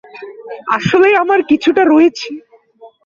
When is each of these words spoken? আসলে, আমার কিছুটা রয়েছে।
আসলে, 0.77 1.07
আমার 1.23 1.39
কিছুটা 1.49 1.83
রয়েছে। 1.85 2.29